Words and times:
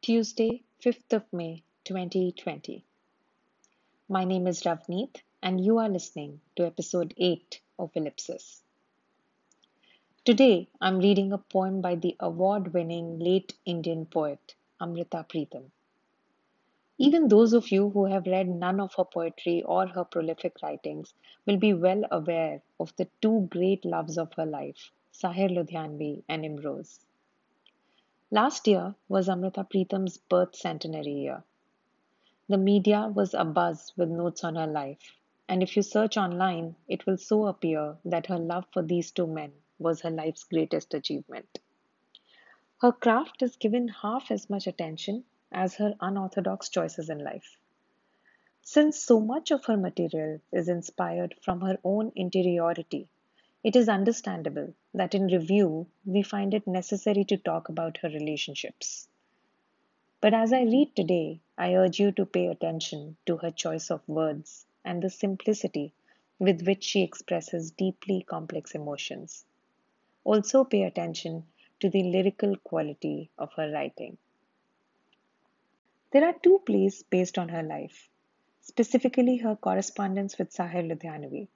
Tuesday, 0.00 0.62
5th 0.80 1.12
of 1.12 1.32
May 1.32 1.64
2020. 1.84 2.84
My 4.08 4.24
name 4.24 4.46
is 4.46 4.62
Ravneet, 4.62 5.22
and 5.42 5.62
you 5.62 5.78
are 5.78 5.88
listening 5.88 6.40
to 6.54 6.64
episode 6.64 7.12
8 7.18 7.60
of 7.80 7.90
Ellipsis. 7.96 8.62
Today, 10.24 10.68
I'm 10.80 11.00
reading 11.00 11.32
a 11.32 11.38
poem 11.38 11.80
by 11.80 11.96
the 11.96 12.16
award 12.20 12.72
winning 12.72 13.18
late 13.18 13.54
Indian 13.64 14.06
poet 14.06 14.54
Amrita 14.80 15.26
Pritam. 15.28 15.72
Even 16.96 17.26
those 17.26 17.52
of 17.52 17.72
you 17.72 17.90
who 17.90 18.04
have 18.06 18.28
read 18.28 18.48
none 18.48 18.78
of 18.78 18.94
her 18.94 19.04
poetry 19.04 19.62
or 19.64 19.88
her 19.88 20.04
prolific 20.04 20.62
writings 20.62 21.12
will 21.44 21.58
be 21.58 21.74
well 21.74 22.04
aware 22.12 22.62
of 22.78 22.94
the 22.96 23.08
two 23.20 23.48
great 23.50 23.84
loves 23.84 24.16
of 24.16 24.32
her 24.34 24.46
life, 24.46 24.92
Sahir 25.12 25.50
Ludhianvi 25.50 26.22
and 26.28 26.44
Imroz. 26.44 27.00
Last 28.30 28.68
year 28.68 28.94
was 29.08 29.26
Amrita 29.26 29.64
Pritam's 29.64 30.18
birth 30.18 30.54
centenary 30.54 31.14
year. 31.14 31.44
The 32.46 32.58
media 32.58 33.08
was 33.08 33.32
abuzz 33.32 33.96
with 33.96 34.10
notes 34.10 34.44
on 34.44 34.54
her 34.56 34.66
life, 34.66 35.14
and 35.48 35.62
if 35.62 35.74
you 35.74 35.82
search 35.82 36.18
online, 36.18 36.76
it 36.88 37.06
will 37.06 37.16
so 37.16 37.46
appear 37.46 37.96
that 38.04 38.26
her 38.26 38.38
love 38.38 38.66
for 38.70 38.82
these 38.82 39.10
two 39.12 39.26
men 39.26 39.54
was 39.78 40.02
her 40.02 40.10
life's 40.10 40.44
greatest 40.44 40.92
achievement. 40.92 41.58
Her 42.82 42.92
craft 42.92 43.40
is 43.40 43.56
given 43.56 43.88
half 43.88 44.30
as 44.30 44.50
much 44.50 44.66
attention 44.66 45.24
as 45.50 45.76
her 45.76 45.94
unorthodox 45.98 46.68
choices 46.68 47.08
in 47.08 47.24
life. 47.24 47.58
Since 48.60 48.98
so 48.98 49.20
much 49.20 49.50
of 49.50 49.64
her 49.64 49.78
material 49.78 50.42
is 50.52 50.68
inspired 50.68 51.34
from 51.40 51.62
her 51.62 51.78
own 51.82 52.12
interiority, 52.14 53.08
it 53.64 53.74
is 53.74 53.88
understandable 53.88 54.74
that 54.94 55.14
in 55.14 55.26
review 55.26 55.86
we 56.04 56.22
find 56.22 56.54
it 56.54 56.66
necessary 56.66 57.24
to 57.24 57.36
talk 57.36 57.68
about 57.68 57.98
her 57.98 58.08
relationships. 58.08 59.08
But 60.20 60.34
as 60.34 60.52
I 60.52 60.62
read 60.62 60.96
today, 60.96 61.40
I 61.56 61.74
urge 61.74 62.00
you 62.00 62.10
to 62.12 62.26
pay 62.26 62.46
attention 62.46 63.16
to 63.26 63.36
her 63.36 63.50
choice 63.50 63.90
of 63.90 64.08
words 64.08 64.66
and 64.84 65.02
the 65.02 65.10
simplicity 65.10 65.92
with 66.38 66.66
which 66.66 66.82
she 66.84 67.02
expresses 67.02 67.70
deeply 67.70 68.22
complex 68.22 68.74
emotions. 68.74 69.44
Also, 70.24 70.64
pay 70.64 70.82
attention 70.84 71.44
to 71.80 71.90
the 71.90 72.02
lyrical 72.02 72.56
quality 72.56 73.30
of 73.38 73.52
her 73.54 73.70
writing. 73.70 74.18
There 76.10 76.24
are 76.24 76.34
two 76.42 76.60
plays 76.64 77.02
based 77.02 77.38
on 77.38 77.50
her 77.50 77.62
life, 77.62 78.08
specifically 78.62 79.36
her 79.36 79.54
correspondence 79.54 80.38
with 80.38 80.50
Sahir 80.50 80.82
Ludhianvi, 80.90 81.46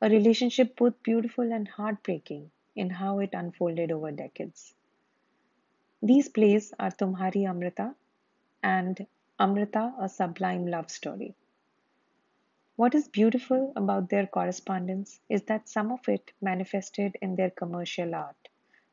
a 0.00 0.08
relationship 0.08 0.76
both 0.76 1.02
beautiful 1.02 1.52
and 1.52 1.68
heartbreaking 1.68 2.50
in 2.80 2.90
how 2.90 3.18
it 3.20 3.34
unfolded 3.34 3.92
over 3.92 4.10
decades. 4.10 4.74
These 6.02 6.30
plays 6.30 6.72
are 6.78 6.90
Tumhari 6.90 7.44
Amrita 7.46 7.94
and 8.62 9.06
Amrita, 9.38 9.94
a 10.00 10.08
Sublime 10.08 10.66
Love 10.66 10.90
Story. 10.90 11.34
What 12.76 12.94
is 12.94 13.08
beautiful 13.08 13.72
about 13.76 14.08
their 14.08 14.26
correspondence 14.26 15.20
is 15.28 15.42
that 15.42 15.68
some 15.68 15.92
of 15.92 16.08
it 16.08 16.32
manifested 16.40 17.16
in 17.20 17.36
their 17.36 17.50
commercial 17.50 18.14
art, 18.14 18.48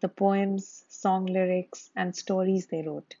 the 0.00 0.08
poems, 0.08 0.84
song 0.88 1.26
lyrics, 1.26 1.90
and 1.96 2.14
stories 2.14 2.68
they 2.68 2.82
wrote 2.82 3.16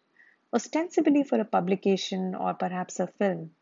ostensibly 0.54 1.22
for 1.22 1.40
a 1.40 1.44
publication 1.44 2.34
or 2.34 2.54
perhaps 2.54 3.00
a 3.00 3.06
film, 3.06 3.54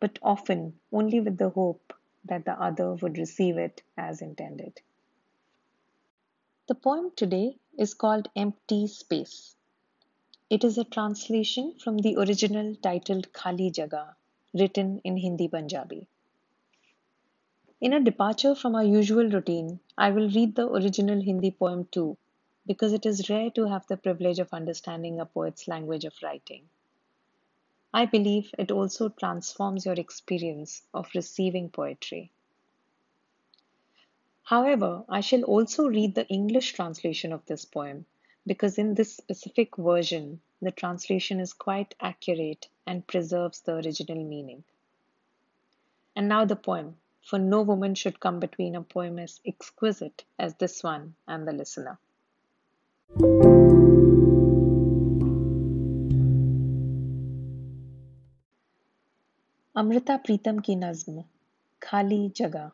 but 0.00 0.18
often 0.22 0.80
only 0.90 1.20
with 1.20 1.36
the 1.36 1.50
hope 1.50 1.92
that 2.24 2.44
the 2.44 2.58
other 2.60 2.94
would 2.94 3.18
receive 3.18 3.58
it 3.58 3.82
as 3.96 4.22
intended. 4.22 4.80
The 6.66 6.74
poem 6.74 7.10
today 7.14 7.58
is 7.78 7.92
called 7.92 8.30
Empty 8.34 8.86
Space. 8.86 9.54
It 10.48 10.64
is 10.64 10.78
a 10.78 10.84
translation 10.84 11.74
from 11.78 11.98
the 11.98 12.16
original 12.16 12.74
titled 12.76 13.34
Khali 13.34 13.70
Jaga, 13.70 14.14
written 14.54 15.02
in 15.04 15.18
Hindi 15.18 15.46
Punjabi. 15.46 16.06
In 17.82 17.92
a 17.92 18.00
departure 18.00 18.54
from 18.54 18.74
our 18.74 18.82
usual 18.82 19.28
routine, 19.28 19.78
I 19.98 20.10
will 20.10 20.30
read 20.30 20.54
the 20.54 20.66
original 20.70 21.20
Hindi 21.20 21.50
poem 21.50 21.84
too, 21.92 22.16
because 22.66 22.94
it 22.94 23.04
is 23.04 23.28
rare 23.28 23.50
to 23.50 23.68
have 23.68 23.86
the 23.86 23.98
privilege 23.98 24.38
of 24.38 24.54
understanding 24.54 25.20
a 25.20 25.26
poet's 25.26 25.68
language 25.68 26.06
of 26.06 26.14
writing. 26.22 26.70
I 27.92 28.06
believe 28.06 28.54
it 28.58 28.70
also 28.70 29.10
transforms 29.10 29.84
your 29.84 29.96
experience 30.00 30.80
of 30.94 31.10
receiving 31.14 31.68
poetry. 31.68 32.32
However, 34.43 35.03
I 35.07 35.21
shall 35.21 35.43
also 35.43 35.87
read 35.87 36.15
the 36.15 36.27
English 36.27 36.73
translation 36.73 37.31
of 37.31 37.45
this 37.45 37.65
poem 37.65 38.05
because 38.47 38.77
in 38.77 38.95
this 38.95 39.15
specific 39.15 39.77
version, 39.77 40.41
the 40.61 40.71
translation 40.71 41.39
is 41.39 41.53
quite 41.53 41.93
accurate 41.99 42.67
and 42.87 43.05
preserves 43.05 43.61
the 43.61 43.75
original 43.75 44.23
meaning. 44.23 44.63
And 46.15 46.27
now 46.27 46.45
the 46.45 46.55
poem, 46.55 46.97
for 47.23 47.37
no 47.37 47.61
woman 47.61 47.95
should 47.95 48.19
come 48.19 48.39
between 48.39 48.75
a 48.75 48.81
poem 48.81 49.19
as 49.19 49.39
exquisite 49.45 50.25
as 50.39 50.55
this 50.55 50.83
one 50.83 51.15
and 51.27 51.47
the 51.47 51.53
listener. 51.53 51.99
Amrita 59.77 60.15
Pritam 60.17 60.59
की 60.59 60.75
नज्म 60.75 61.23
खाली 61.83 62.29
जगह 62.29 62.71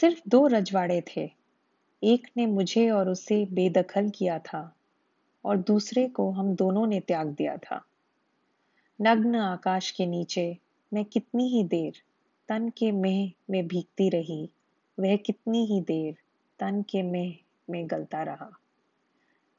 सिर्फ़ 0.00 0.20
दो 0.28 0.46
रजवाड़े 0.46 1.02
थे। 1.16 1.30
एक 2.04 2.28
ने 2.36 2.46
मुझे 2.46 2.90
और 2.90 3.08
उसे 3.08 3.46
बेदखल 3.46 4.10
किया 4.10 4.38
था 4.38 4.76
और 5.44 5.56
दूसरे 5.56 6.08
को 6.08 6.30
हम 6.30 6.54
दोनों 6.54 6.86
ने 6.86 7.00
त्याग 7.00 7.26
दिया 7.26 7.56
था। 7.56 7.84
नग्न 9.00 9.34
आकाश 9.34 9.90
के 9.90 10.06
नीचे 10.06 10.58
मैं 10.92 11.04
कितनी 11.04 11.48
ही 11.48 11.64
देर 11.64 12.02
तन 12.48 12.68
के 12.68 12.92
मेह 12.92 13.32
में 13.50 13.66
भीगती 13.66 14.08
रही, 14.08 14.50
वह 15.00 15.16
कितनी 15.16 15.66
ही 15.66 15.80
देर 15.80 16.16
तन 16.58 16.82
के 16.82 17.02
मेह 17.02 17.38
में 17.70 17.90
गलता 17.90 18.22
रहा। 18.22 18.50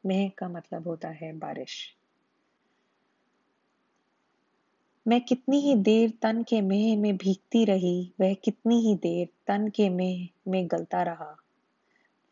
मेह 0.05 0.31
का 0.37 0.49
मतलब 0.49 0.87
होता 0.87 1.09
है 1.09 1.33
बारिश। 1.33 1.95
मैं 5.07 5.21
कितनी 5.21 5.59
ही 5.59 5.75
देर 5.75 6.13
तन 6.21 6.43
के 6.43 6.61
मेह 6.61 6.97
में 6.97 7.17
भीगती 7.17 7.65
रही, 7.65 8.13
वह 8.19 8.33
कितनी 8.33 8.81
ही 8.81 8.95
देर 8.95 9.27
तन 9.47 9.69
के 9.69 9.89
मेह 9.89 10.27
में 10.47 10.67
गलता 10.67 11.03
रहा। 11.03 11.37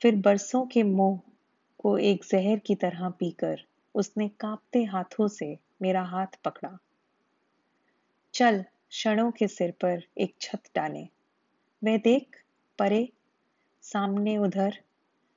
फिर 0.02 0.16
बरसों 0.16 0.66
के 0.66 0.84
मोह 0.84 1.19
को 1.78 1.97
एक 1.97 2.25
जहर 2.31 2.59
की 2.59 2.75
तरह 2.75 3.09
पीकर 3.09 3.62
उसने 3.96 4.29
कांपते 4.29 4.84
हाथों 4.84 5.28
से 5.28 5.59
मेरा 5.81 6.03
हाथ 6.03 6.28
पकड़ा। 6.46 6.78
चल, 8.34 8.66
क्षणों 8.90 9.31
के 9.31 9.47
सिर 9.47 9.72
पर 9.72 10.03
एक 10.18 10.35
छत 10.41 10.62
डालें 10.75 11.08
वह 11.84 11.97
देख, 11.97 12.44
परे, 12.79 13.09
सामने 13.81 14.38
उधर, 14.38 14.84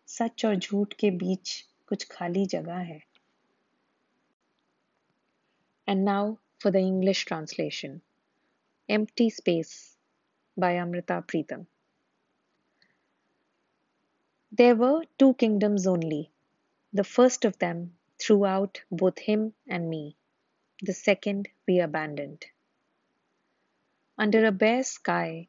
सच 0.07 0.45
और 0.47 0.57
झूठ 0.57 0.95
के 0.95 1.11
बीच 1.11 1.65
कुछ 1.87 2.09
खाली 2.11 2.47
जगह 2.47 2.75
है। 2.75 3.03
And 5.89 6.05
now 6.05 6.35
for 6.63 6.71
the 6.71 6.79
English 6.79 7.25
translation 7.25 8.01
Empty 8.89 9.31
Space 9.31 9.97
by 10.57 10.77
Amrita 10.77 11.25
Pritam. 11.27 11.67
There 14.53 14.77
were 14.77 15.03
two 15.19 15.35
kingdoms 15.35 15.89
only, 15.89 16.31
the 16.93 17.03
first 17.03 17.45
of 17.45 17.59
them 17.59 17.97
throughout 18.21 18.81
both 18.93 19.19
him 19.19 19.55
and 19.67 19.91
me, 19.91 20.17
the 20.81 20.93
second 20.93 21.49
we 21.67 21.81
abandoned. 21.81 22.47
Under 24.17 24.47
a 24.47 24.53
bare 24.53 24.85
sky, 24.85 25.49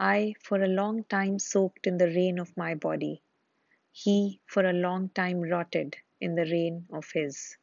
I 0.00 0.36
for 0.40 0.62
a 0.62 0.74
long 0.80 1.04
time 1.04 1.38
soaked 1.38 1.86
in 1.86 1.98
the 1.98 2.12
rain 2.18 2.38
of 2.38 2.56
my 2.56 2.74
body, 2.74 3.20
he 3.92 4.40
for 4.46 4.64
a 4.64 4.80
long 4.88 5.10
time 5.10 5.42
rotted 5.42 5.96
in 6.18 6.34
the 6.34 6.50
rain 6.50 6.86
of 6.90 7.10
his. 7.12 7.58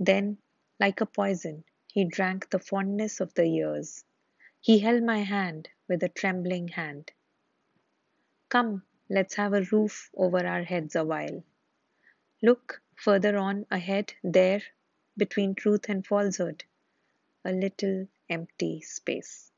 Then 0.00 0.38
like 0.79 1.01
a 1.01 1.05
poison, 1.05 1.63
he 1.87 2.03
drank 2.03 2.49
the 2.49 2.59
fondness 2.59 3.19
of 3.21 3.33
the 3.33 3.47
years. 3.47 4.03
He 4.61 4.79
held 4.79 5.03
my 5.03 5.19
hand 5.19 5.69
with 5.87 6.03
a 6.03 6.09
trembling 6.09 6.67
hand. 6.67 7.11
Come, 8.49 8.83
let's 9.09 9.35
have 9.35 9.53
a 9.53 9.61
roof 9.71 10.09
over 10.15 10.45
our 10.45 10.63
heads 10.63 10.95
a 10.95 11.05
while. 11.05 11.43
Look 12.41 12.81
further 12.95 13.37
on 13.37 13.65
ahead, 13.71 14.13
there, 14.23 14.61
between 15.17 15.55
truth 15.55 15.89
and 15.89 16.05
falsehood, 16.05 16.63
a 17.43 17.51
little 17.51 18.07
empty 18.29 18.81
space. 18.81 19.51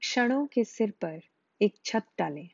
क्षणों 0.00 0.46
के 0.46 0.64
सिर 0.64 0.90
पर 0.90 1.20
एक 1.62 1.74
छत 1.84 2.06
डालें 2.18 2.48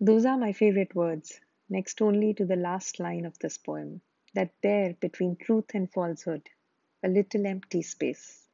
Those 0.00 0.26
are 0.26 0.36
my 0.36 0.52
favorite 0.52 0.94
words, 0.94 1.40
next 1.68 2.02
only 2.02 2.34
to 2.34 2.44
the 2.44 2.56
last 2.56 3.00
line 3.00 3.24
of 3.24 3.38
this 3.38 3.56
poem, 3.56 4.02
that 4.34 4.52
there 4.62 4.92
between 4.94 5.36
truth 5.36 5.74
and 5.74 5.90
falsehood, 5.90 6.50
a 7.02 7.08
little 7.08 7.46
empty 7.46 7.80
space. 7.80 8.48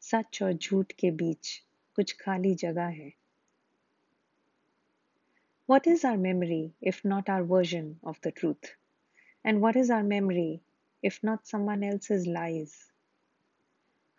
सच 0.00 0.42
और 0.42 0.52
झूठ 0.52 0.92
के 0.92 1.10
बीच 1.10 1.62
कुछ 1.96 2.16
खाली 2.20 2.54
जगह 2.54 2.88
है 2.96 3.12
What 5.66 5.86
is 5.86 6.04
our 6.04 6.18
memory 6.18 6.74
if 6.80 7.04
not 7.04 7.28
our 7.28 7.44
version 7.44 8.00
of 8.02 8.20
the 8.22 8.32
truth? 8.32 8.74
And 9.44 9.60
what 9.60 9.76
is 9.76 9.90
our 9.90 10.02
memory 10.02 10.62
if 11.02 11.22
not 11.22 11.46
someone 11.46 11.84
else's 11.84 12.26
lies? 12.26 12.90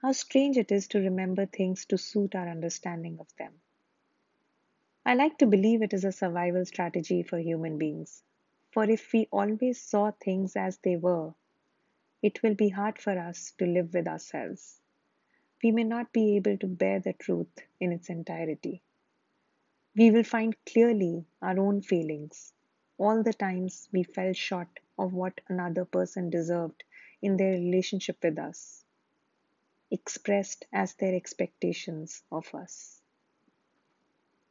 How 0.01 0.13
strange 0.13 0.57
it 0.57 0.71
is 0.71 0.87
to 0.87 0.99
remember 0.99 1.45
things 1.45 1.85
to 1.87 1.97
suit 1.97 2.35
our 2.35 2.47
understanding 2.47 3.19
of 3.19 3.35
them. 3.35 3.59
I 5.04 5.14
like 5.14 5.38
to 5.38 5.46
believe 5.46 5.82
it 5.82 5.92
is 5.92 6.04
a 6.04 6.12
survival 6.12 6.64
strategy 6.64 7.22
for 7.22 7.38
human 7.38 7.78
beings. 7.78 8.22
For 8.70 8.84
if 8.84 9.12
we 9.12 9.28
always 9.32 9.80
saw 9.80 10.10
things 10.10 10.56
as 10.56 10.78
they 10.78 10.96
were, 10.96 11.34
it 12.22 12.42
will 12.42 12.54
be 12.54 12.68
hard 12.68 12.98
for 12.98 13.18
us 13.18 13.52
to 13.58 13.66
live 13.66 13.94
with 13.94 14.06
ourselves. 14.06 14.80
We 15.62 15.70
may 15.70 15.84
not 15.84 16.12
be 16.12 16.36
able 16.36 16.58
to 16.58 16.66
bear 16.66 17.00
the 17.00 17.14
truth 17.14 17.58
in 17.80 17.92
its 17.92 18.10
entirety. 18.10 18.82
We 19.96 20.10
will 20.10 20.24
find 20.24 20.56
clearly 20.66 21.26
our 21.40 21.58
own 21.58 21.82
feelings, 21.82 22.52
all 22.98 23.22
the 23.22 23.32
times 23.32 23.88
we 23.92 24.02
fell 24.02 24.32
short 24.34 24.80
of 24.98 25.14
what 25.14 25.40
another 25.48 25.84
person 25.84 26.30
deserved 26.30 26.84
in 27.22 27.36
their 27.36 27.52
relationship 27.52 28.22
with 28.22 28.38
us, 28.38 28.84
expressed 29.90 30.66
as 30.72 30.94
their 30.94 31.14
expectations 31.14 32.22
of 32.30 32.54
us. 32.54 32.99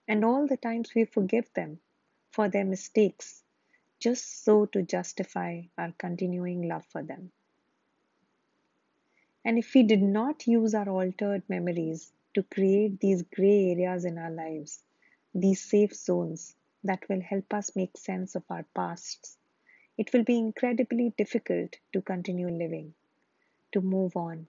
And 0.10 0.26
all 0.26 0.48
the 0.48 0.58
times 0.58 0.96
we 0.96 1.06
forgive 1.06 1.54
them 1.54 1.80
for 2.32 2.50
their 2.50 2.66
mistakes, 2.66 3.44
just 4.00 4.44
so 4.44 4.66
to 4.66 4.82
justify 4.82 5.62
our 5.78 5.94
continuing 6.00 6.68
love 6.68 6.84
for 6.88 7.04
them. 7.04 7.32
And 9.46 9.60
if 9.60 9.74
we 9.76 9.84
did 9.84 10.02
not 10.02 10.48
use 10.48 10.74
our 10.74 10.90
altered 10.90 11.44
memories 11.48 12.12
to 12.34 12.42
create 12.42 13.00
these 13.00 13.22
gray 13.22 13.70
areas 13.72 14.04
in 14.04 14.18
our 14.18 14.32
lives, 14.32 14.84
these 15.36 15.64
safe 15.64 15.96
zones 15.96 16.56
that 16.84 17.08
will 17.08 17.22
help 17.22 17.54
us 17.54 17.76
make 17.76 17.96
sense 17.96 18.34
of 18.34 18.44
our 18.50 18.66
pasts, 18.74 19.38
it 19.96 20.12
will 20.12 20.24
be 20.24 20.40
incredibly 20.40 21.14
difficult 21.18 21.76
to 21.94 22.02
continue 22.02 22.50
living, 22.50 22.96
to 23.74 23.82
move 23.82 24.18
on. 24.18 24.48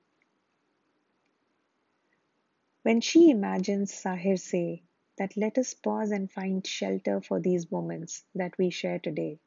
When 2.83 3.03
she 3.03 3.29
imagines 3.29 3.93
Sahir 3.93 4.39
say 4.39 4.85
that 5.21 5.37
let 5.37 5.59
us 5.59 5.75
pause 5.75 6.13
and 6.13 6.33
find 6.33 6.67
shelter 6.67 7.21
for 7.21 7.39
these 7.41 7.71
moments 7.71 8.25
that 8.35 8.57
we 8.57 8.71
share 8.71 8.99
today, 8.99 9.39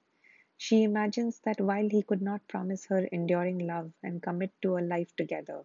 she 0.56 0.84
imagines 0.84 1.40
that 1.40 1.60
while 1.60 1.90
he 1.90 2.04
could 2.04 2.22
not 2.22 2.48
promise 2.48 2.86
her 2.86 3.00
enduring 3.06 3.58
love 3.58 3.92
and 4.04 4.22
commit 4.22 4.52
to 4.62 4.78
a 4.78 4.88
life 4.94 5.16
together, 5.16 5.64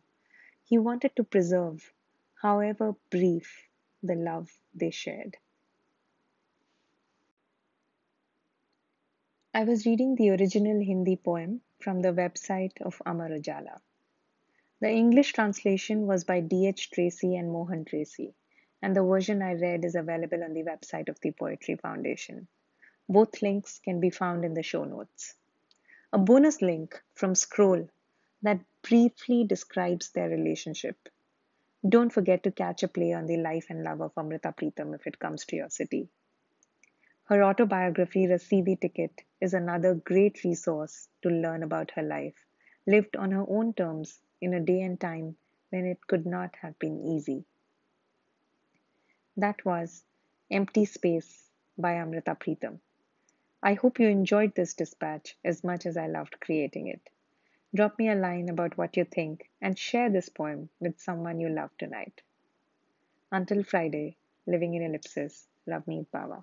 he 0.64 0.78
wanted 0.78 1.14
to 1.14 1.22
preserve, 1.22 1.92
however 2.40 2.96
brief, 3.10 3.68
the 4.02 4.14
love 4.14 4.50
they 4.74 4.90
shared. 4.90 5.36
I 9.52 9.64
was 9.64 9.84
reading 9.84 10.14
the 10.14 10.30
original 10.30 10.80
Hindi 10.80 11.16
poem 11.16 11.60
from 11.80 12.00
the 12.00 12.14
website 12.14 12.80
of 12.80 13.02
Amar 13.04 13.28
Ujala. 13.28 13.78
The 14.80 14.88
English 14.90 15.34
translation 15.34 16.06
was 16.06 16.24
by 16.24 16.40
D.H. 16.40 16.92
Tracy 16.92 17.36
and 17.36 17.52
Mohan 17.52 17.84
Tracy, 17.84 18.34
and 18.82 18.94
the 18.94 19.02
version 19.02 19.42
I 19.42 19.54
read 19.54 19.84
is 19.84 19.94
available 19.94 20.42
on 20.44 20.54
the 20.54 20.62
website 20.62 21.08
of 21.08 21.20
the 21.20 21.32
Poetry 21.32 21.76
Foundation. 21.76 22.48
Both 23.08 23.42
links 23.42 23.78
can 23.78 24.00
be 24.00 24.10
found 24.10 24.44
in 24.44 24.54
the 24.54 24.62
show 24.62 24.84
notes. 24.84 25.34
A 26.12 26.18
bonus 26.18 26.62
link 26.62 27.02
from 27.14 27.34
Scroll 27.34 27.88
that 28.42 28.60
briefly 28.82 29.44
describes 29.44 30.10
their 30.10 30.28
relationship. 30.28 30.96
Don't 31.88 32.12
forget 32.12 32.42
to 32.44 32.50
catch 32.50 32.82
a 32.82 32.88
play 32.88 33.12
on 33.12 33.26
the 33.26 33.36
life 33.36 33.66
and 33.70 33.82
love 33.82 34.00
of 34.00 34.12
Amrita 34.16 34.52
Pritam 34.52 34.94
if 34.94 35.06
it 35.06 35.18
comes 35.18 35.44
to 35.46 35.56
your 35.56 35.70
city. 35.70 36.08
Her 37.24 37.42
autobiography, 37.44 38.26
Rasidi 38.26 38.80
Ticket, 38.80 39.22
is 39.40 39.54
another 39.54 39.94
great 39.94 40.42
resource 40.44 41.08
to 41.22 41.28
learn 41.28 41.62
about 41.62 41.90
her 41.90 42.02
life, 42.02 42.46
lived 42.86 43.16
on 43.16 43.32
her 43.32 43.44
own 43.48 43.74
terms 43.74 44.20
in 44.40 44.54
a 44.54 44.60
day 44.60 44.80
and 44.80 44.98
time 44.98 45.36
when 45.70 45.84
it 45.84 46.06
could 46.06 46.24
not 46.24 46.56
have 46.62 46.78
been 46.78 46.98
easy. 47.00 47.44
That 49.38 49.64
was 49.64 50.02
Empty 50.50 50.84
Space 50.84 51.48
by 51.78 51.92
Amrita 51.94 52.34
Pritam. 52.34 52.80
I 53.62 53.74
hope 53.74 54.00
you 54.00 54.08
enjoyed 54.08 54.56
this 54.56 54.74
dispatch 54.74 55.38
as 55.44 55.62
much 55.62 55.86
as 55.86 55.96
I 55.96 56.08
loved 56.08 56.40
creating 56.40 56.88
it. 56.88 57.08
Drop 57.72 58.00
me 58.00 58.08
a 58.08 58.16
line 58.16 58.48
about 58.48 58.76
what 58.76 58.96
you 58.96 59.04
think 59.04 59.48
and 59.60 59.78
share 59.78 60.10
this 60.10 60.28
poem 60.28 60.70
with 60.80 60.98
someone 60.98 61.38
you 61.38 61.50
love 61.50 61.70
tonight. 61.78 62.20
Until 63.30 63.62
Friday, 63.62 64.16
living 64.44 64.74
in 64.74 64.82
ellipsis, 64.82 65.46
Ravneet 65.68 66.08
Bawa. 66.10 66.42